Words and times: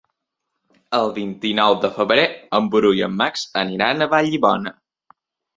El 0.99 1.11
vint-i-nou 1.17 1.75
de 1.83 1.91
febrer 1.99 2.23
en 2.61 2.71
Bru 2.77 2.91
i 3.01 3.05
en 3.09 3.15
Max 3.21 3.45
aniran 3.65 4.03
a 4.03 4.09
Vallibona. 4.15 4.77